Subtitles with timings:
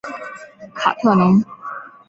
[0.77, 1.43] 卡特农。